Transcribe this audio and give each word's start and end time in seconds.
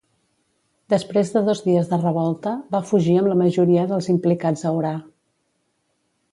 Després 0.93 1.33
de 1.35 1.43
dos 1.49 1.61
dies 1.65 1.91
de 1.91 1.99
revolta, 1.99 2.55
va 2.77 2.81
fugir 2.93 3.15
amb 3.21 3.31
la 3.33 3.37
majoria 3.45 3.87
dels 3.95 4.11
implicats 4.17 4.67
a 4.71 4.75
Orà. 4.81 4.99